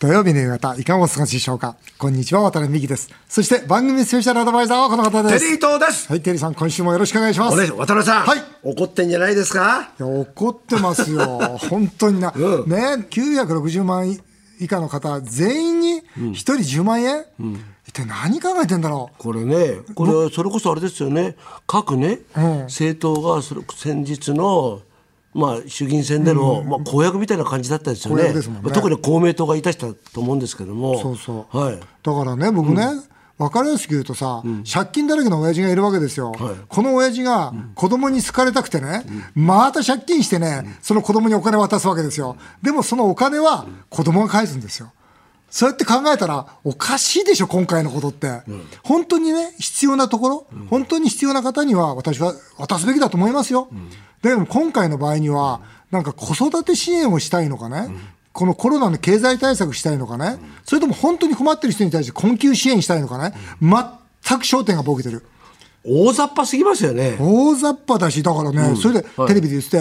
[0.00, 1.76] 土曜日の夕方、いかがお過ごしでしょうか？
[1.98, 3.10] こんにちは、渡辺美希です。
[3.28, 5.44] そして番組スペシャルアドバイザーはこの方です。
[5.44, 6.08] テリー東です。
[6.10, 7.54] はい、テリーさん、今週もよろしくお願いします。
[7.54, 8.26] おね、渡辺さん。
[8.26, 9.90] はい怒ってんじゃないですか？
[10.00, 11.38] いや怒ってますよ。
[11.68, 12.32] 本当にな。
[12.34, 14.10] うんね、960万
[14.58, 17.26] 以下の方、全員に1人10万円、
[17.86, 21.36] 一体何考えてんだろこれね、これはそれこそあれですよね。
[21.66, 24.80] 各ね、うん政党がそれ先日の、
[25.32, 30.98] まあ、衆議院選での、まあ、公約みたいな感じだったですよ公ね約ですもんね特に公明党がいたしたと思うんですけども。
[30.98, 31.00] う。
[31.00, 31.56] そうそう。
[31.56, 31.78] はい。
[31.78, 32.84] だからね、僕ね、
[33.38, 36.32] 分かりやすく言うとさ、借金だらけの親父がいるわけですよ。
[36.32, 39.04] はいこの親父が子供に好かれたくてね、
[39.34, 42.36] また借金してね、その子供にお金を渡すわけですよ。
[42.62, 44.92] でもそのお金は子供が返すんですよ。
[45.48, 48.42] そうやって考えたら、おかしいでしょ、今回のことって。
[48.84, 53.68] 本当にね、必要なところ、本当に必要な方には、私は渡すべきだと思いますよ。
[54.22, 55.60] でも今回の場合には、
[55.90, 57.88] なんか子育て支援をしたいのかね、
[58.32, 65.24] このコロナの経済対策したいのかね、それとも本当に困ってる人に対して困窮支援したいのかね、全く焦点がボケてる。
[65.82, 67.16] 大雑把すぎますよね。
[67.18, 69.76] 大雑把だし、だからね、それではいテレビで言ってて、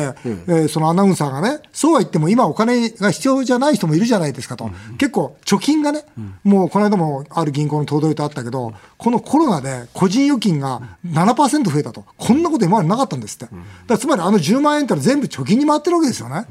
[0.47, 4.70] えーそのアナウンサーがね、そうは言っても今お金が必要じゃない人もいるじゃないですかと。
[4.97, 6.05] 結構貯金がね、
[6.44, 12.05] もうこの間もある銀行の頭取とあったけど、このコロナで個人預金が7%増えたと。
[12.17, 13.47] こんなこと今までなかったんですって。
[13.88, 16.45] だつまりあの10万円ってのは全部貯金に回ってるわけですよね。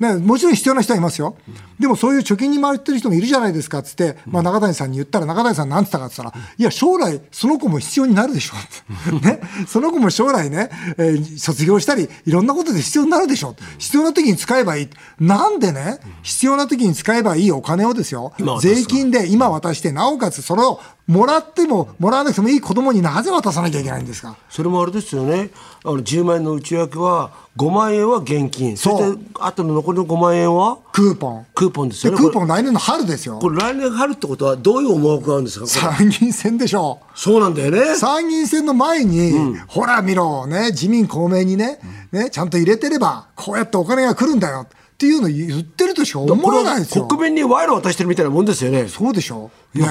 [0.00, 1.36] ね、もちろん必要な人はいますよ。
[1.78, 9.20] でもそういう貯金に回ってる人もいるじゃないですかっつって、まあ中谷さんに言ったら中谷さんなんつったかって言ったら、いや将来その子も必要になるでしょって。
[9.26, 13.54] ね、その子も将来ね、えー卒業したり、いろんなことで必要になるでしょ。
[13.78, 14.88] 必要な時に使えばいい。
[15.18, 24.36] なんでね、必要な時に使えばいいお金をですよ税金で今渡して、なおかつそれをもらってももらわなくてもいい子供になぜ渡さなきゃいけないんですか？
[24.48, 25.50] それもあれですよね。
[25.84, 28.76] あの10万円の内訳は5万円は現金。
[28.76, 30.78] そしてあとの残りの5万円は？
[30.92, 31.46] クーポン。
[31.54, 32.24] クーポンですで、よね。
[32.24, 33.40] クーポン来年の春ですよ。
[33.40, 35.66] これ来年春ってことはどういう思惑があるんですか？
[35.66, 37.18] 参議院選でしょう。
[37.18, 37.96] そうなんだよね。
[37.96, 41.80] 参議院選の前に、ほら見ろ、ね、自民、公明にね,、
[42.12, 44.66] ね、ちゃんと入れてれば、こうやってお金が来るんだよ
[45.00, 47.06] っていうのを言ってるとしか思わないですよ。
[47.06, 48.86] 国民に賄賂を渡してるみたいなもんですよね。
[48.86, 49.82] そうでしょ、ね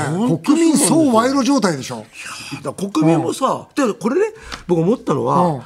[0.45, 2.05] 国民そう賄賂状態でしょ。
[2.77, 4.35] 国民もさ、でこれね
[4.67, 5.61] 僕思ったのは、うん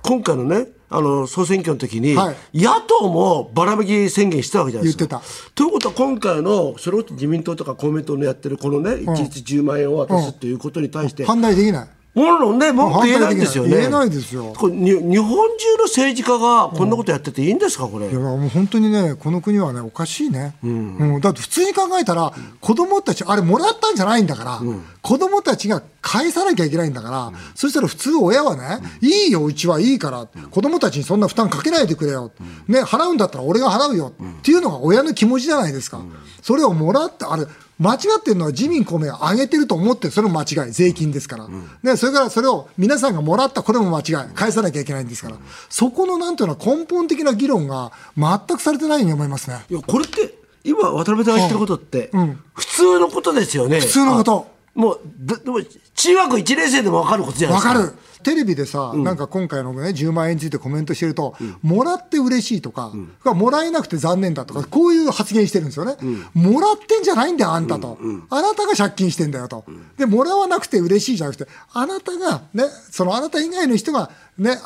[0.00, 5.06] 今回のねあの総選挙の時に、はい野党もばらまき宣言したわけじゃないですか。
[5.06, 11.88] 言ってということは今回のそれを自民党とか公明党のやってるこのね一律10万円を渡すっていうことに対して、反対できない。
[12.14, 13.70] ものね文句言えないんですよね。
[13.70, 18.10] 言えないですよこれに日本中の政治家がこんなことやってていいんですかこれ。
[18.10, 21.20] いやもう本当にね、この国はね、おかしいね、うん。
[21.20, 24.60] だって普通に考えたら、子供たち、あれ、もらったんじゃないんだから、
[25.02, 32.32] 子供たちが返さなきゃいけないんだから、そしたら普通、親はね、いいよ、うちはいいから、子供たちにそんな負担かけないでくれよ、
[32.66, 36.00] ね、払うんだったら俺が払うよっていうのが親の気持ちじゃないですか、
[36.42, 37.46] それをもらって、あれ、
[37.78, 41.48] 間違ってるのは自民、公明が上げてると思って、それも間違い、税金ですから、
[41.82, 45.36] ね、それからそれを皆さんがもらった、これも間違い、返さなきゃいけないんですから、
[45.68, 49.64] そこのなんていうのは根本的な議論が全くされてないように思いますね。
[49.70, 50.34] いやこれって
[50.64, 52.10] 今渡辺さんが言ってることって、
[52.54, 53.80] 普通のことですよね。
[53.80, 55.60] 普通のこともうででも
[55.96, 57.78] 中学1年生でも分かることじゃないですか。
[57.80, 62.92] わかるテレビでさ、なんか今回のね、10万円についてコメントしてると、もらって嬉しいとか、
[63.24, 65.96] もらえなくて残念だとか、こういう発言してるんですよね。
[66.32, 67.98] もらってんじゃないんだよ、あんたと。
[68.30, 69.64] あなたが借金してんだよと。
[69.96, 74.58] で、もらわなくて嬉しいじゃなくて、あなたがね、そのあなた以外の人がね、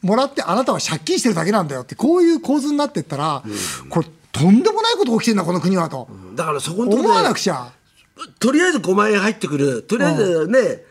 [0.00, 3.42] もらってあなたは借金してるだけなんだよって、こういう構図になってったら、
[3.90, 6.08] これ、とんでもないこと起きてんだ、この国はと。
[6.34, 7.72] だからそこのとこ思わなろくちゃ。
[8.38, 9.82] とりあえず5万円入ってくる。
[9.82, 10.82] とりあえずね、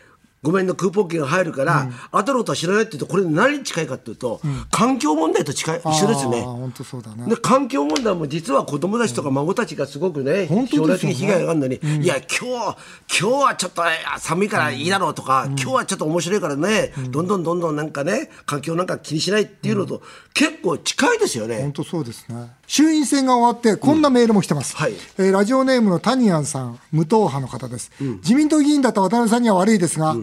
[0.44, 4.40] 5万円のクーポン券が入るから、後のことは知らないっていうとこれ何に近いかっていうと、
[4.70, 6.42] 環境問題と近い一緒ですよね。
[6.42, 7.26] 本当そうだね。
[7.28, 12.76] で環境問題も実は子供たちとか孫たちがすごくね、本当将来的に被害があるのに、いや今日
[13.20, 20.02] 今日はちょっとえ寒いからいいだろうとか、今日はちょっと面白いからね、どんどんどんどんなんかね環境なんか気にしないっていうのと、
[20.34, 21.62] 結構近いですよね。
[21.62, 22.52] 本当そうですね。
[22.68, 24.76] 衆院選が終わって、こんなメールも来てます。
[24.76, 27.90] はいえーラジオネームのタニアンさん、無党派の方です。
[28.00, 30.16] 自民党議員だった渡辺さんには悪いですが、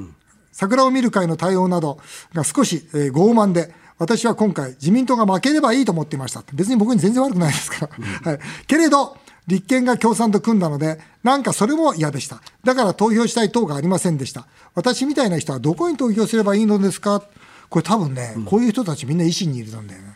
[0.55, 1.99] 桜を見る会の対応など
[2.33, 6.43] が少し、えー傲慢で、私は今回、自民党が負ければいいと思っていました。
[6.53, 7.89] 別に僕に全然悪くないですから。
[8.31, 9.17] はい、けれど、
[9.47, 12.41] 立憲が共産と組んだので、なんかそれも嫌でした。
[12.63, 14.47] だから投票したい党がありませんでした。
[14.75, 17.21] 私みたいな人はどこに投票すればいいのですか？
[17.69, 20.15] これ多分ね、こういう人たちみんな維新にいるんだよね。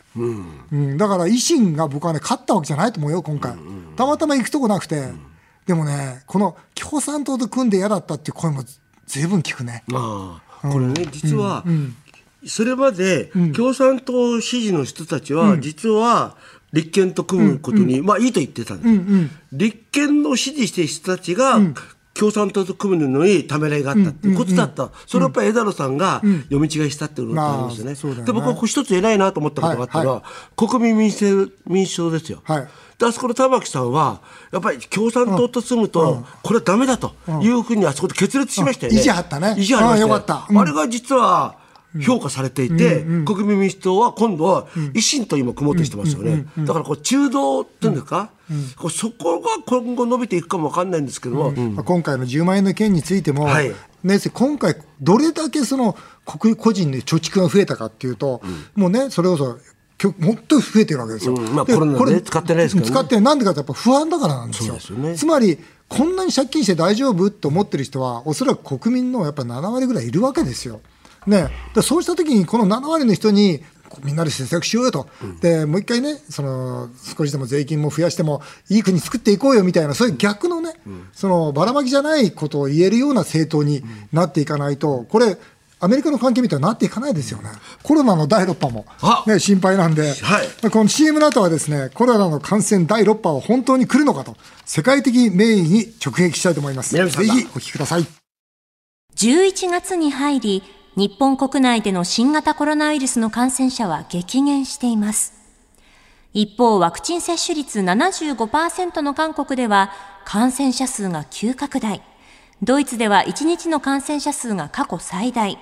[0.72, 3.54] うん、だから維新が僕はね、勝ったわけじゃないと思うよ、今回。
[3.96, 5.12] たまたま行くとこなくて。
[5.66, 8.64] でもね、この共産党と組んで嫌だったっていう声も
[9.10, 9.82] ずいぶん聞くね。
[9.92, 11.64] ああこれね実は、
[12.46, 16.36] それまで共産党支持の人たちは、実は
[16.72, 21.58] 立憲と組むことに、まあいいと言ってたんです、立憲の支持している人たちが、
[22.14, 26.20] 共産党と組むのにためらいがあったっていうことだった、それをやっぱり枝野さんが
[26.50, 27.94] 読み違いしたっていうのがありますよね。
[27.94, 28.24] まあよね。
[28.24, 30.22] で僕は一つ偉いなと思ったことがあったのは、
[30.56, 32.42] 国民民主民主党ですよ。
[32.44, 32.68] はい
[33.00, 34.20] であそこの玉木さんは、
[34.52, 38.98] やっぱり共産党と住むと、これはだめだというふうにあそこで決裂しましたよね。
[38.98, 39.54] 意地張ったね。
[39.56, 40.06] 意地張りましたよ。
[40.06, 40.46] あよかった。
[40.50, 40.58] うん。
[40.58, 41.56] あれが実は
[41.98, 46.44] 評価されていて、国民民主党は今度は維新と今組もうとしてますよね。
[46.58, 47.94] だからこう中道っていうん。
[47.94, 48.28] ですか、
[48.76, 53.72] こうそこが今後伸びていくかもわかんないんですけども、まあ今回の10万円の件についても、はい。
[54.04, 55.96] ね、今回、どれだけその
[56.26, 58.42] 国個人の貯蓄が増えたかっていうと、
[58.74, 59.58] もうね、それこそ、
[60.08, 61.34] もっと増えてるわけですよ。
[61.34, 62.92] うんまあコロナでこれ使ってないですけどね。
[62.92, 64.78] 使ってないなんでかってやっぱ不安だからなんですよ。
[64.78, 65.14] すよね。
[65.14, 65.58] つまり、
[65.88, 70.80] こんなに借金して大丈夫と思ってる人は、おそらく国民のやっぱ7割ぐらいいるわけですよ。
[71.26, 73.62] ね、でそうしたときに、この7割の人に、
[74.04, 75.08] みんなで節約しようよと、
[75.40, 80.74] でもう一回ね、その少しでも税金も増やしても、いい国作っていこうよみたいな、そういう逆のね、
[81.12, 83.82] そのばらまきじゃないことを言えるような政党に
[84.12, 85.36] なっていかないと、これ、
[85.82, 87.48] アメリカの関係みたいになっていかないですよね、
[87.82, 94.36] コロナの第6波も、あね、心配なんで、はいこの CM の後はですね、コロナの感染第6波は本当に来るのかと、
[94.66, 96.94] 世界的名医に直撃したいと思います。
[96.94, 98.06] ぜひお聞きください。
[99.16, 100.62] 11月に入り、
[100.96, 105.32] 日本国内での新型コロナウイルスの感染者は激減しています。
[106.34, 109.92] 一方、ワクチン接種率75%の韓国では
[110.24, 112.02] 感染者数が急拡大。
[112.62, 115.58] ドイツでは1日の感染者数が過去最大。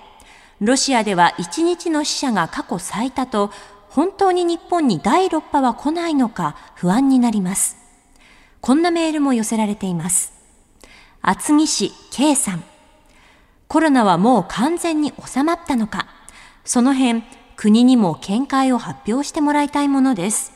[0.60, 3.50] ロシアでは1日の死者が過去最多と、
[3.90, 7.76] 本当に日本に第6波は来ないのか不安になります。
[8.60, 10.32] こんなメールも寄せられています。
[11.22, 12.64] 厚木市 K さん。
[13.68, 16.08] コロナはもう完全に収まったのか、
[16.64, 17.22] その辺、
[17.56, 20.52] 国にも見解を発表してもらいたいものです。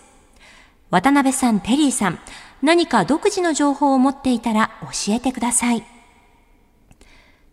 [0.91, 2.19] 渡辺さん、テリーさん、
[2.61, 5.92] 何か独自の情報を持っていたら教えてください。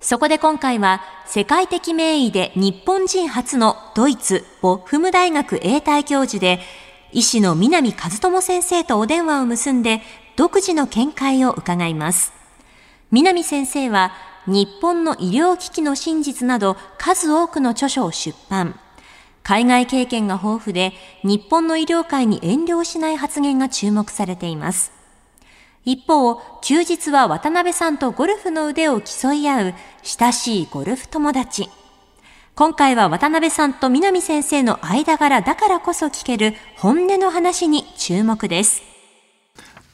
[0.02, 6.62] そこで今回は、世界的名医で日本人初のドイツボッフム大学英体教授で、
[7.12, 10.02] 医師の南和智先生とお電話を結んで、
[10.38, 12.32] 独自の見解を伺います。
[13.12, 14.14] 南先生は
[14.48, 18.80] 日本の医療機器の真実など数多くの著書を出版。
[19.44, 20.94] 海外経験が豊富で
[21.24, 24.99] 日本の医療界に遠慮しない発言が注目されています。
[25.86, 29.74] 一方、休日は渡辺さんとゴルフの腕を競い合う
[30.04, 31.70] 親しいゴルフ友達。
[32.54, 38.82] 今回は渡辺さんと南先生の間柄だからこそ聞ける本音の話に注目です。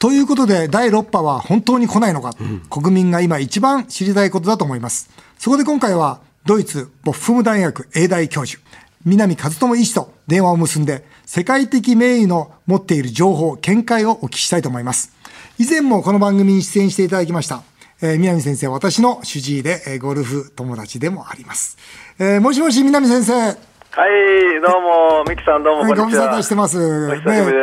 [0.00, 2.32] ということで、第6波は本当に来ないのか、
[2.68, 5.10] 国民が今一番知りたいことだと思います。
[5.38, 8.60] そこで今回は、ドイツボッフム大学英大教授、
[9.04, 15.15] 南和智医師と電話を結んで、世界的名医の持っている情報、見解をお聞きしたいと思います。
[15.58, 17.62] 以前もこの番組に出演していただきました。
[18.02, 21.78] えー南先生、私の主治医で、えーゴルフ友達でもあります。
[22.18, 23.32] えーもしもし、南先生。
[23.32, 26.24] はい、どうも、ミキさんどうも、はい、ご無こんにちは。
[26.30, 26.78] 沙汰してます。
[26.78, 27.20] おね。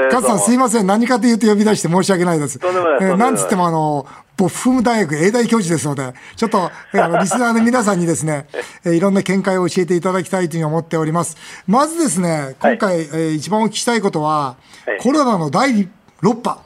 [0.09, 0.87] カズさんすいません。
[0.87, 2.57] 何かというと呼び出して申し訳ないです。
[2.57, 4.07] とんでもないえーなんつってもあの、
[4.37, 8.47] ボッフム大学英大教授ですので、ちょっと、えーリスナーの皆さんにですね、
[8.83, 11.37] えーいろんな見解を教えていただきたいというふうに思っております。
[11.67, 14.55] まずですね、今回、えー一番お聞きしたいことは、
[14.87, 15.87] はいコロナの第
[16.23, 16.57] 6波、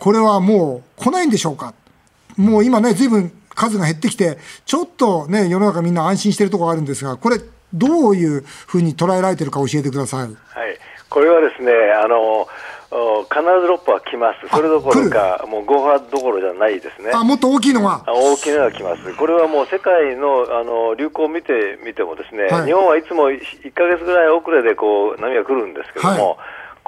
[0.00, 1.74] これはもう来ないんでしょうか？
[2.36, 7.38] もう今ね、ずいぶん数が減ってきて、ちょっとね、世の中みんな安心してるところがあるんですが、これ、
[7.74, 10.20] どういうふうに捉えられてるか教えてください。
[10.20, 10.30] はい、
[11.08, 11.72] これはですね、
[12.02, 12.48] あの、
[12.92, 14.48] お必ず6波は来ます。
[14.48, 17.12] それどころか、もう5波どころじゃないですね。
[17.14, 18.02] あ、もっと大きいのが。
[18.06, 19.14] あ大きなのが来ます。
[19.14, 26.36] これはもう世界のあの流行を見てみてもですね、はい日本はいつも1ヶ月ぐらい遅れでこう波が来るんですけども、はい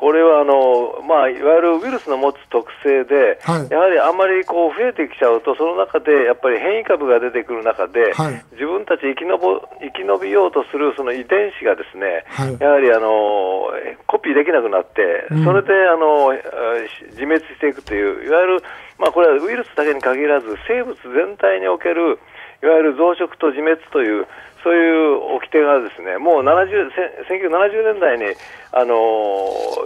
[0.02, 3.70] これはあの、まあ、いわゆるウイルスの持つ特性で、はい。
[3.70, 8.42] やはりあんまりこう増えてきちゃうと、その中でやっぱり変異株が出てくる中で、はい。
[8.50, 12.58] 自分たち生きのぼ生き延びようとするその遺伝子がですね、はい。
[12.58, 13.70] やはりあの
[14.10, 15.44] コピーできなくなって、うん。
[15.44, 18.62] それであのえー自滅していくという、いわゆる、
[19.02, 22.20] まあ、これはウイルスだけに限らず、生物全体における、
[22.62, 24.28] いわゆる増殖と自滅という、
[24.62, 28.38] そういう掟がですね、もう70せ1970年代に、
[28.70, 28.94] あの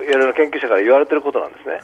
[0.04, 1.80] いろいろ研究者から言われてることなんですね。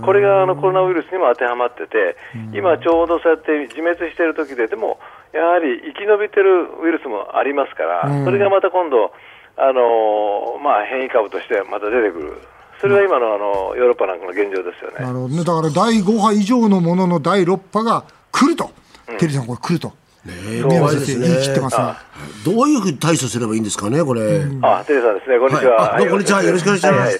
[0.00, 2.16] これがあのコロナウイルスにも当てはまってて、
[2.56, 4.98] 今ちょうどそうやって自滅している時で、でも
[5.34, 9.12] やはり生き延びてるウイルスもありますから、うんそれがまた今度、
[9.58, 12.40] あのまあ、変異株としてまた出てくる。
[12.82, 14.96] それが今のあのヨーロッパなんかの現状ですよね。
[14.98, 15.44] なるほどね。
[15.44, 18.72] だから第5波以上のものの第6波が来ると。
[19.20, 19.92] テリーさん、これ来ると。
[20.24, 21.96] ね本先生言い切ってますが。
[22.44, 24.42] どういうふうに対処すればいいんですかね、これ。
[24.62, 25.38] あ、テレーさんですね。
[25.38, 25.96] こんにちは。
[25.96, 27.10] こんにちはよろしくお願いしますはは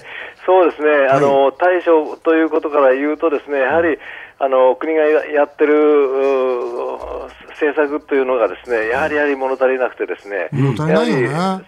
[0.45, 3.97] そうですね、あの、対処ということから言うとですね、やはり、
[4.39, 5.73] あの国がやってる
[7.71, 11.11] 政策というのがですね、やはりやはり物足りなくてですね、やはり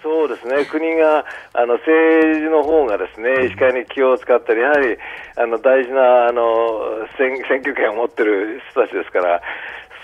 [0.03, 4.97] そうですね、国があの政治の方がですね、医師会に気を使ったり、やはり
[5.37, 9.41] あの大事なあの選選挙権を持ってる人たちですから、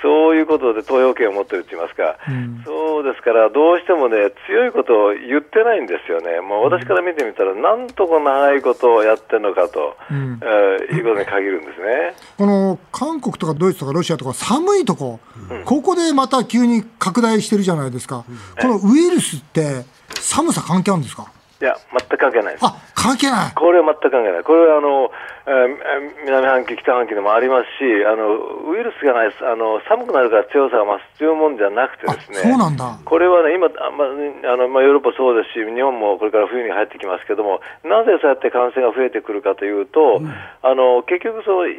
[0.02, 12.16] そういうことで投票権を持ってるって言いますか、うん、そうですから、どうしてもね、強いことを言ってないんですよね、もう私から見てみたら、なんとか長いことをやってるのかと、うん、えー、いうことに限るんですね。
[12.38, 18.26] この韓国とかドイツとかロシアとか、寒いとこ、うん、ここでまた急に拡大してるじゃないですか、
[18.60, 19.84] このウイルスって、
[20.20, 21.32] 寒さ関係あるんですか？
[21.62, 22.66] いや、全く関係ないです。
[22.66, 23.52] あ、関係ない。
[23.54, 24.44] これは全く関係ない。
[24.44, 25.12] これはあの、
[25.46, 32.38] えー、南半球、北半球でもありますし、あの、ウイルスがない、あの、寒くなるから強さが増すというもんじゃなくてですね。
[32.46, 33.00] そうなんだ。
[33.04, 41.70] これはね、今、あまあの、まあ、ヨーロッパそうですし、日本もこれから冬に入ってきますけども、なぜそうやって感染が増えてくるかというと、うん、あの、結局その、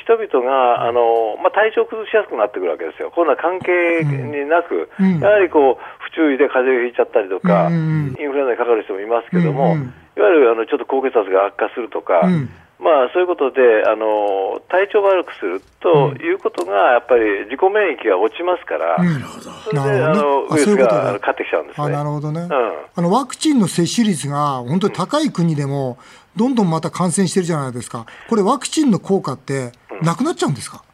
[0.00, 3.10] 人々が、あの、まあ、体調を崩しやすくなってくるわけですよ。
[3.10, 9.76] コロナ関係になく、うん、やはりこう、不注意で風邪をひいちゃったりとか、うんインフルエンザにかかる人もいますけども、
[10.16, 21.88] いわゆるあのちょっと高血圧が悪化するとか、うん、まあ、そういうことであの体調が悪くするということが、やっぱり自己免疫が落ちますから、うん、それであのウイルスが勝ってきちゃうんですね。
[21.90, 22.48] なるほどね、
[22.94, 25.98] あのワクチンの接種率が本当に高い国でも、
[26.36, 30.89] どんどんまた感染してるじゃないですか、これ、ワクチンの効果って、なくなっちゃうんですか、そうですね、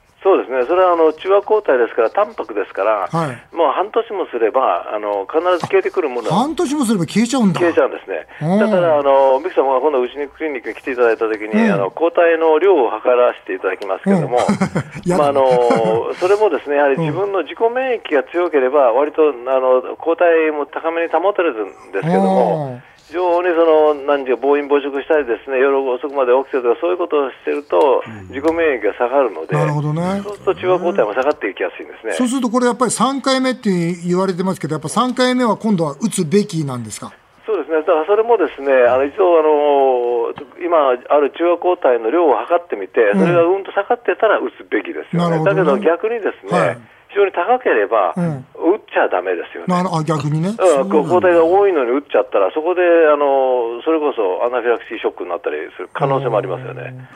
[0.67, 6.31] それはあの中和抗体ですから、淡白ですから、はい、もう半年もすれば、あの必ず消えてくるもの。
[6.31, 7.61] 半年もすれば消えちゃうんだ。
[7.61, 8.27] 消えちゃうんですね、
[8.59, 14.39] だからあの、ビクさんが今度、うちにクリニックに来ていただいたときに、うん、あの抗体の量を測らせていただきますけれども、
[15.09, 22.81] まあ、あのそれもですねやはり自分の自己免疫が強ければ、割とあの抗体も高めに保てるんですけども。
[23.07, 32.13] 非常にその何時か暴飲暴食したりですね夜遅くまで起きてるとかそういうことをしてると、自己免疫が下がるので、なるほどね、そうすると中和抗体も下がっていきやすいんですね。
[32.15, 37.13] そうするとこれやっぱり3回目って言われてますけどやっぱ3回目は今度は打つべきなんですか？
[37.47, 45.37] そうですね、だからそれもですね、あの一応あの、今ある中和抗体の量を測ってみて、それがうんと下がってたら打つべきですよね。
[45.37, 46.75] うん、だけど逆にですね、はい。
[46.75, 46.81] 非
[47.17, 49.75] 常に高ければ、うん、打っちゃだめですよね。
[49.75, 50.51] あ逆にね。
[50.51, 57.09] うん、抗体が多いのに打っちゃったら、そこであのそれこそアナフィラキシーショックになったりする可能性もありますよね。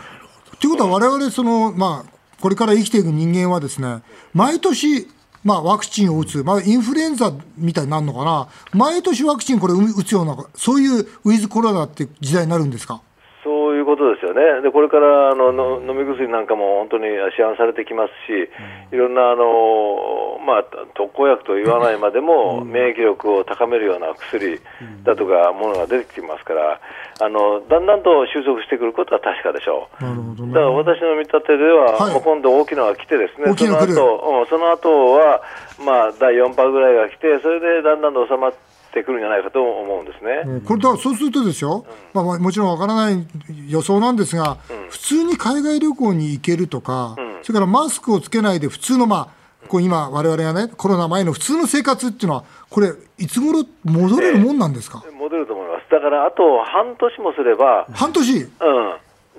[0.59, 4.03] ということは、われわれその、まあ、これから生きていく人間はですね、
[4.35, 5.09] 毎年、
[5.43, 13.01] まあ、ワクチンを打つ、まあ、インフルエンザみたいになるのかな、毎年ワクチンこれ打つような、そういうウィズコロナって時代になるんですか？
[13.43, 18.47] そういうことですよね、でこれからあのの飲み薬なんかも本当に市販されてきますし、
[18.95, 24.61] いろんなあの、まあ、特効薬と言わないまでも、免疫力を高めるような薬
[25.03, 26.81] だとかものが出てきますから、
[27.21, 30.05] あのだんだんと収束してくることは確かでしょう。
[30.05, 35.43] なるほどね、だから私の見立てでは、はい、今度大きなのが来てですね、その後、うん、その後は、
[35.85, 43.27] まあ、第4波ぐらいが来て、それでだんだんと収まって、ってくるんじゃないかと思うんですね、うん、これだそうするとですよ、うん、まあ、もちろんわからない
[43.69, 58.43] 予想なんですが、うん、普通に海外旅行に行けるとか、それからマスクをつけないで、普通の、まあ、こう今、われわれがね、コロナ前の普通の生活っていうのは、これ、いつ頃戻れるもんなんですか、えー、戻ると思います、だからあと半年もすれば、半年？
[58.43, 58.49] うん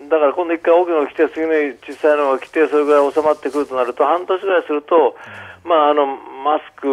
[0.10, 1.54] だから今度一回大きなのが来て、次の
[1.86, 5.16] 小さいのが来て、それぐらい収まってくるとなると、半年ぐらいすると、
[5.64, 6.88] まあ、あのマスク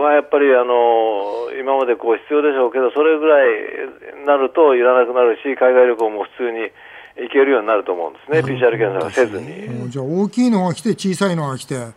[0.00, 3.48] はやっぱりあの今までこう必要でしょうけど、それぐらい
[4.20, 6.70] になるといらなくなるし、海外旅行も普通に
[7.16, 9.90] 行けるようになると思うんですね、PCR 検査がせずに。
[9.90, 11.74] じゃあ、大きいのが来て、小さいのが来て。
[11.76, 11.92] うん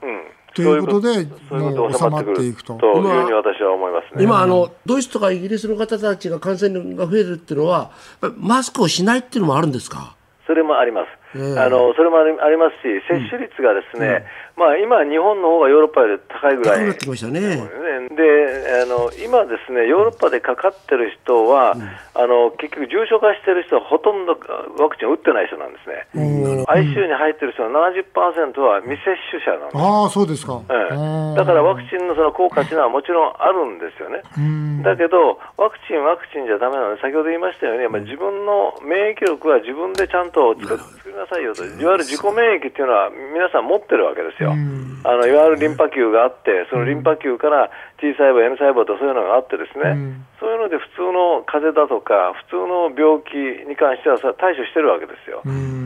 [0.56, 2.74] ということで、もう収まっていくと。
[2.80, 4.24] というふうに私は思いますね。
[4.24, 7.92] 今、あの、ドイツとかイギリスの方たちが感染が増えるっていうのは、
[8.38, 10.16] マスクをしないっていうのもあるんですか？
[10.48, 11.08] それもあります。
[11.36, 17.62] あのそれもありますし、接種率がですね、まあ、今、日本の方がヨーロッパより高いぐらい、高くなってきましたね。
[18.18, 24.34] であの今ですね、ヨーロッパでかかってる人は、うん、あの結局、重症化してる人はほとんど
[24.80, 29.78] ワクチンを打ってない人なんですね、ICU に入ってる人の70%は未接種者なんです。
[29.78, 34.24] あそうですか、だからワクチンのその効果というのはもちろんあるんですよね。
[34.82, 44.54] だけど、ワクチン、ワクチンじゃだめなので、先ほど言いましたように、自分の免疫力は自分でちゃんと作りなさいよと、いわゆる自己免疫っていうのは皆さん持ってるわけですよ。
[44.54, 47.70] あのいわゆるリンパ球があって、そのリンパ球から
[48.00, 49.98] T 細胞、N 細胞とそういうのがあってですね、
[50.40, 53.34] そういうので普通の風邪だとか、普通の病気
[53.66, 55.42] に関しては対処してるわけですよ。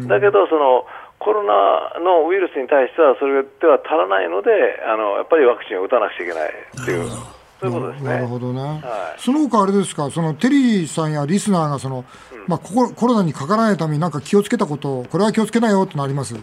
[0.08, 0.86] だけどその
[1.20, 4.52] コロナのウイルスに対してはそれでは足らないので
[4.84, 7.41] あのやっぱりワクチンを打たなくちゃいけないっていう。
[7.62, 8.10] そういうことですね。
[8.10, 9.22] なるほどね、はい。
[9.22, 12.06] その他あれですか、そのテリーさんやリスナーがその、
[12.48, 16.36] まあ、コココロナにかからないために、なんか気をつけたこと、これは気をつけないよってのあります？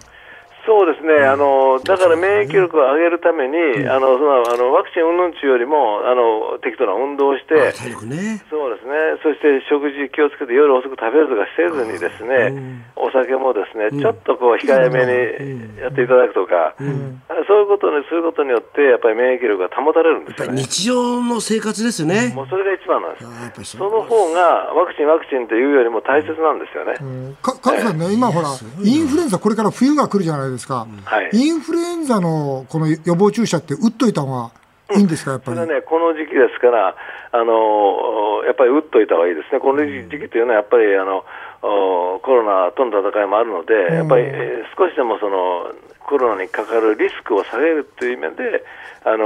[0.69, 8.45] そうですね、あのだから免疫力を上げるために、あのそのあのワクチン云々中よりもあの適度な運動をして、体力ね。
[8.53, 8.93] そうですね、
[9.25, 20.61] そして食事気をつけて夜遅く食べるとかせずにですね、お酒もですね、ちょっとこう控えめにやっていただくとか、そういうことにすることによって、やっぱり免疫力が保たれるんですよね。
[20.61, 22.29] 日常の生活ですよね。
[22.37, 23.25] もうそれが一番なんです。
[23.25, 26.93] あやっぱりその方がワクチン、ワクチンというよりも大切なんですよね。
[27.41, 28.49] かカズさんね、今ほら、
[28.85, 31.31] インフルエンザ、これから冬が来るじゃないですか、はい。
[31.33, 34.51] インフルエンザのこの予防注射って打っといた方が
[34.97, 35.57] いいんですか、やっぱり。
[35.57, 36.97] それはね、この時期ですから、
[37.31, 41.25] あのやっぱり打っといた方がいいですね、この時期というのは、やっぱりあのお
[41.61, 45.73] コロナとの戦いもあるので、やっぱり、えー少しでもその
[46.07, 48.65] コロナにかかるリスクを下げるという面で、
[49.05, 49.25] あの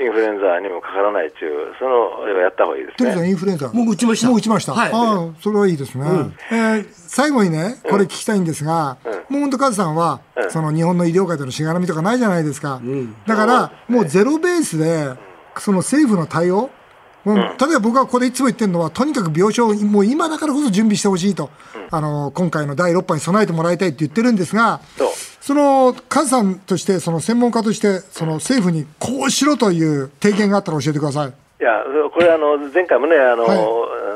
[0.00, 3.28] インフルエンザにもかからないという、そのあれはやった方がいいですね。
[3.28, 3.68] インフルエンザ。
[3.72, 4.72] もう打ちましたもう打ちました。
[4.72, 6.04] はいああ、それはいいですね。
[6.52, 8.98] えー最後にね、これ聞きたいんですが、
[9.28, 12.80] もう本当、カズさんは、その日本の医療界でのしがらみとかないじゃないですか。
[13.26, 15.08] だから、もうゼロベースで、
[15.56, 16.70] その政府の対応、
[17.28, 21.50] もう例えば僕はここでいつも言ってるのは、とにかく病床をもう今だからこそ準備してほしいと、
[21.90, 24.80] あの今回の第6波に備えてもらいたいって言ってるんですが、
[25.40, 31.28] そのカズさんとして、その専門家として、その政府にこうしろという提言があったら教えてください。
[31.28, 31.30] い
[31.64, 31.82] や、
[32.12, 33.58] これあの、前回もね、あの、はい。
[33.58, 34.08] うん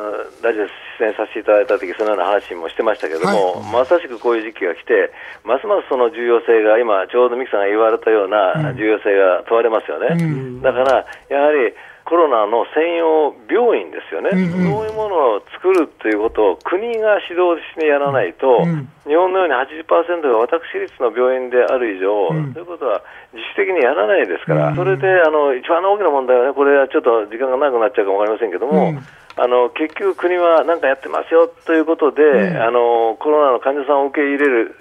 [0.42, 0.66] ラジオ
[0.98, 5.14] 出演させていただいたとき、そのような話もしてましたけども、まさしくこういう時期が来て、
[5.44, 10.18] ますますその重要性が、今、ちょうどミキさんが言われたような重要性が問われますよね。
[10.60, 11.72] だから、やはり、
[12.04, 18.64] コロナの専用病院ですよね、そういうものを作るということを国が指導してやらないと、
[19.06, 19.54] 日本のように
[19.86, 28.94] 80%が私立の病院である以上、ということは自主的にやらないですから、それであの一番大きな問題はね、これはちょっと時間がなくなっちゃうかもわかりませんけども、
[29.34, 32.22] あの結局、国は何かやってますよということで、
[32.60, 34.76] あの、コロナの患者さんを受け入れる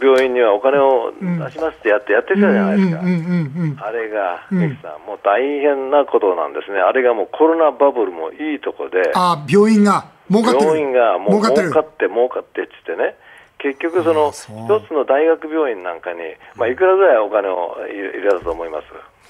[0.00, 3.00] 病院にはお金を出しますってやってやってきたじゃないですか。
[3.00, 6.78] うんうんうんあれが、ミキさん、もう大変なことなんですね。
[6.80, 10.66] あれがもうコロナバブルもいいとこで、あ病院が儲かってる。
[10.66, 11.70] 病院がもう儲かってる。
[11.70, 13.14] 儲かって儲かってっつってね、
[13.58, 14.46] 結局、その一
[14.86, 16.20] つの大学病院なんかに、
[16.56, 18.86] まあ、いくらぐらいお金を入れ入れたと思います？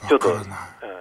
[0.06, 0.44] ちょっと、うん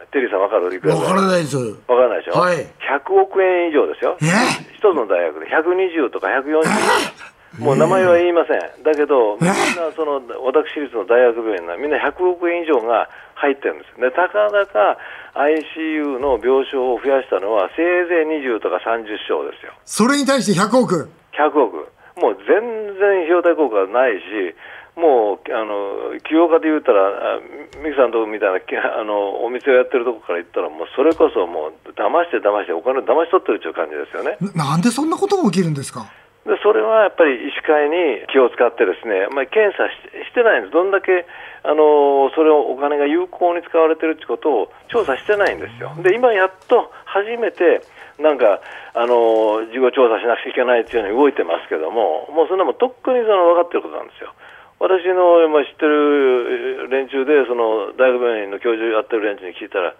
[0.10, 1.58] テリーさん、わかるいくらわぐらいからないです。
[1.58, 2.64] わからないでしょ、はい。
[2.80, 4.26] 100億円以上ですよ、え？
[4.72, 5.52] 一つの大学で。
[5.52, 14.98] 120とか140もう名前は言いません、だけど、みんなその私立の大学病院はみんな100億円以上が入ってるんです、でたかだか
[15.36, 19.74] ICU の病床を増やしたのは、せいぜい20とか30床ですよ。
[19.84, 22.64] それに対して100億？100億、もう全
[22.96, 24.56] 然費用対効果がないし、
[24.98, 27.06] もうあの起業家で言ったら、
[27.38, 27.40] あ
[27.86, 34.38] ミキさんのとこみたいなき あのお店をやってるとこから言ったら、もうそれこそもう騙して騙して、お金を騙し取ってるっていう感じですよね。
[34.56, 36.02] ななんでそんなことが起きるんですか？
[36.48, 41.26] でそれはやっぱり医師会に気を使ってですね、まあ、検査ししてないんです、どんだけ
[41.64, 45.92] あのそれをお金が有効に使われてるってことを調査してないんですよ。
[46.00, 47.82] で今やっと初めて
[48.18, 48.62] なんか
[48.94, 54.32] あの事後調査しなくちゃいけないっていうように動いてますけども、もうそんなもんとっくにその分かってることなんですよ。
[54.80, 59.96] 私の、まあ、知ってる連中で、その大学病院の教授やってる連中に聞いたら、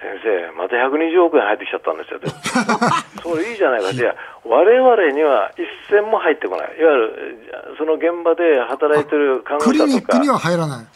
[0.00, 2.28] 先生、また120億円入ってきちゃったんですよって、
[3.24, 7.38] それいいじゃないか、いや、我々には一銭も入ってこない、いわゆる
[7.78, 10.78] その現場で働いてる看護クリ師とか、ニックには入らない。
[10.80, 10.86] うん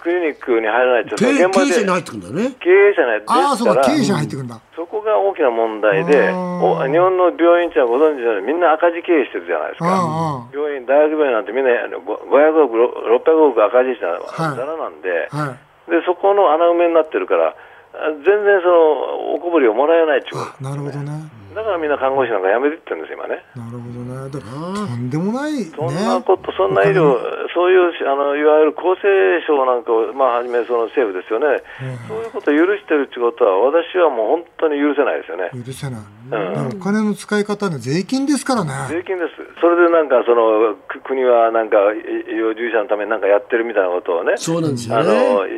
[0.00, 2.56] クリニックに入らないって、経その現場で経営者に入ってくるんだね。
[2.58, 4.60] 経営者ね、あ経営者に入ってくるんだ。
[4.74, 10.48] そこが大きな問題で、お日本の病院ってご存知のように、みんな赤字経営してるじゃないですか。
[10.52, 12.76] 病院、大学病院なんてみんなあのご500億、
[13.24, 15.90] 600億赤字してはいざらなんで、はい。
[15.90, 17.54] で、そこの穴埋めになってるから、あ
[17.92, 21.12] 全然そのおこぼれをもらえないっていうこあなるほどね。
[21.32, 21.38] と。
[21.54, 23.42] だからみんな看護師なんか辞めてってるんですよ、今ね。
[23.56, 24.30] なるほどね。
[24.30, 25.64] だとんでもないね。
[25.74, 27.16] そんなこと、そんな医療、
[27.54, 31.64] そういうあのいわゆる厚生省なんかを、まあ、はじめその政府ですよね、
[32.06, 35.50] そういうことを許してるってことは、私はもう本当に許せないですよね。
[35.64, 36.00] 許せない。
[36.30, 38.70] だからお金の使い方ね、税金ですからね。
[38.92, 39.34] 税金です。
[39.60, 41.98] それでなんかそのく国はなんかい
[42.28, 45.08] 医療従事者のためになんかやってるみたいなことをね、そうなんですよあね。
[45.08, 45.57] のいやえ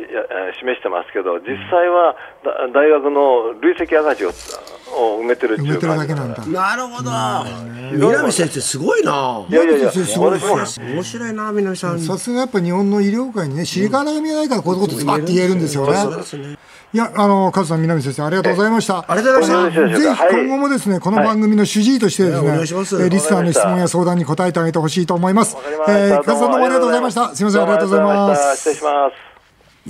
[0.59, 4.31] 示してますけど、実際はだ大学の累積赤字を
[4.93, 6.45] を埋めてるって埋めてるいう感じだけなんだ。
[6.45, 7.11] なるほど。
[7.93, 9.45] 南先生すごいな。
[9.49, 11.99] いやいやいや、すそうです私も面白いな、南さん。
[11.99, 16.57] さすがやっぱ日本の医療界にね、知り金が見えないからこういうことズバッて言えるんですよね。
[16.93, 19.05] いや、あの、カズさん、南先生、ありがとうございました。
[19.07, 22.41] ありがとうございましたぜひ今後もですね、この番組の主治医としてです
[22.97, 25.55] ね、リスナーの質問や相談に答えてあげてほしいと思います。
[25.87, 27.33] えーカズさんどうもありがとうございました。
[27.33, 28.57] すみません、ありがとうございます。
[28.57, 29.30] 失礼します。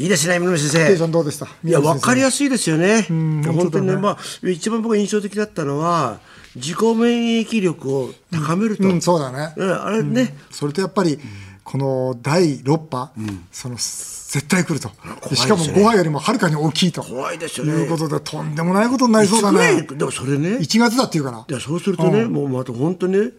[0.02, 1.08] いいですね、南先生。
[1.08, 1.46] んどうでした？
[1.64, 3.02] いや、わかりややすいですよね。
[3.02, 6.20] ん本当にね、まあ、一番僕が印象的だったのは、
[6.56, 8.88] 自己免疫力を高めると。
[8.88, 9.54] うん、そうだね。
[9.56, 11.20] うんあれね、それとやっぱり、
[11.64, 13.12] この第6波、
[13.52, 14.90] その絶対来ると、
[15.30, 15.84] でしかも怖いですね。
[15.84, 17.04] 5波よりもはるかに大きいと。
[17.04, 17.74] 怖いですよね。
[17.74, 19.84] いうことで、とんでもないことになりそうだね。
[19.84, 23.30] でもそれね、1月だっていうからい、やそうするとね、もうまた本当ね、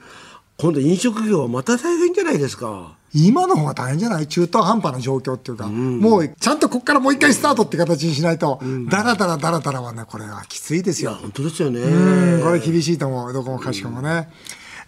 [0.63, 2.97] 今度飲食業はまた大変じゃないですか。
[3.13, 4.29] 今の方が大変じゃない？
[4.29, 11.15] 中途半端な状況っていうか、もうちゃんとここからもう一回スタートって形にしないと、だらだらだらだらはね、これはきついですよ。
[11.15, 11.81] 本当ですよね。
[11.81, 14.31] うん、これ厳しいと思う、どこもかしこもね。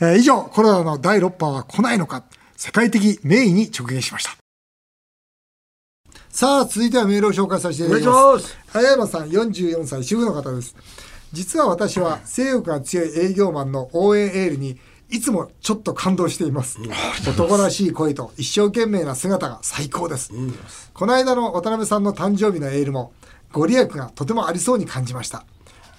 [0.01, 2.23] えー以上、コロナの第6波は来ないのか、
[2.57, 4.31] 世界的名医に直撃しました。
[6.29, 10.77] さあ、続いてはメールを紹介させていただきます早山さん、44歳、主婦の方です。
[11.33, 14.79] 実は私は性欲が強い営業マンの応援エールに
[15.15, 16.81] いつもちょっと感動しています。
[17.29, 20.33] 男らしい声と一生懸命な姿が最高です。
[20.93, 23.13] この間の渡辺さんの誕生日のエールも
[23.53, 25.45] ご利益がとてもありそうに感じました。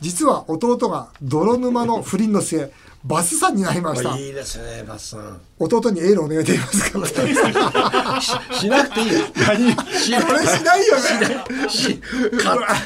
[0.01, 2.73] 実は弟が泥沼の不倫の末、
[3.05, 4.17] バスさんになりました。
[4.17, 5.39] いいですね、バスさん。
[5.59, 7.05] 弟にエールお願いできますか
[8.59, 9.19] しなくていいよ。
[9.47, 9.69] 何？
[9.93, 11.45] しこれしないよね。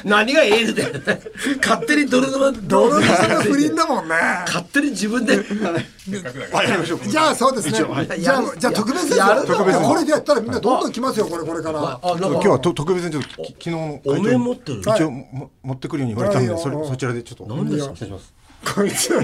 [0.04, 1.20] 何がエールだよ。
[1.66, 4.16] 勝手に泥沼泥沼の不倫だもんね。
[4.46, 5.42] 勝手に自分で。
[7.08, 7.78] じゃあそうですね。
[8.20, 9.18] じゃあ、じゃあ特別。
[9.18, 11.98] やる特別これでやったらみんなどんどん来ますよ、これ、これから。
[12.04, 14.82] 今日はと特別にちょっとき昨日のお面持ってる？
[14.82, 17.56] 一応も持ってくるように言われたんで、はいよそれそちらでちょっと。
[17.56, 17.94] 何ですか？
[17.96, 18.34] 失礼します。
[18.66, 19.10] こいつ。
[19.10, 19.20] こ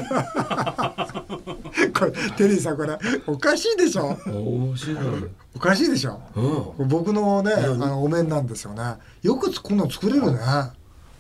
[2.06, 4.18] れ、テリーさん、これ、おかしいでしょ？
[4.26, 4.98] 面白い。
[5.56, 6.20] おかしいでしょ？
[6.78, 8.96] 僕のね、あの、お面なんですよね。
[9.22, 10.40] よくこんなの作れるね。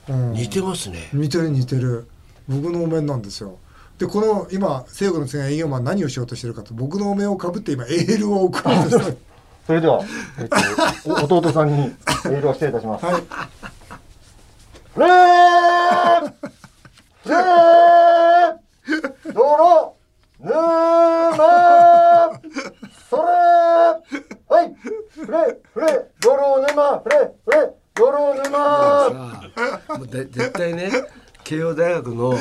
[0.09, 0.33] うん。
[0.33, 1.09] 似てますね。
[1.13, 2.07] 似てる似てる。
[2.47, 3.57] 僕のお面なんですよ。
[3.97, 9.17] で、この、今、聖子の次の営業マン何をしようとしてるかと、僕のお面をかぶって今、エールを送ろうとしてる。
[9.65, 10.03] それでは、
[10.37, 10.57] えっと、
[11.35, 13.05] お弟さんにエールを失礼いたします。
[13.05, 13.23] はい。
[14.93, 16.33] フレー
[17.23, 18.04] フレー
[19.35, 19.97] ドロ
[20.39, 20.53] ヌー
[21.35, 22.39] マ
[23.09, 23.21] それ
[24.47, 24.73] はい
[25.09, 30.89] フレフレドロヌーマフレフレドロヌーマもうで絶対ね。
[31.43, 32.35] 慶応大学の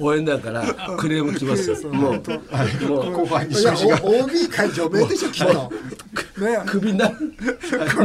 [0.00, 0.62] 応援だから
[0.96, 1.92] クレーム来ますよ。
[1.92, 2.22] もう、もう
[3.12, 4.00] 後輩にが。
[4.04, 5.72] お OB 会除名でしょ、きっと。
[6.40, 6.62] ね。
[6.64, 7.16] クビになる。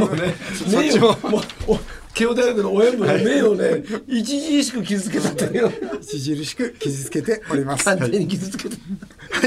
[0.00, 0.34] もうね、
[0.66, 1.78] 名誉もうお
[2.20, 5.68] 慶応大学の応援部の名誉をね、著しく傷つけたっていう。
[5.96, 7.86] 著しく傷つけております。
[7.86, 8.76] 完全に傷つけた。
[8.76, 8.82] は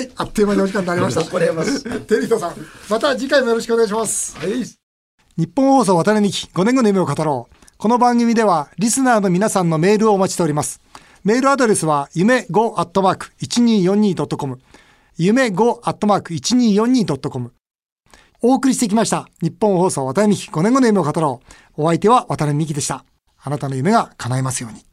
[0.01, 1.21] い、あっという間にお時間になりました。
[1.53, 1.83] ます。
[1.83, 2.55] テリートさん、
[2.89, 4.35] また次回もよろしくお願いします。
[4.39, 4.63] はい。
[5.37, 7.55] 日本放送渡辺美希5年後の夢を語ろう。
[7.77, 10.81] この番組ではリスナーの皆さんのメールをお待ちしております。
[11.23, 14.59] メールアドレスは夢 5-1242.com
[15.17, 17.53] 夢 5-1242.com
[18.45, 19.29] お送りしてきました。
[19.41, 21.39] 日本放送渡辺美希5年後の夢を語ろ
[21.77, 21.83] う。
[21.83, 23.05] お相手は渡辺美希でした。
[23.41, 24.83] あなたの夢が叶いますように。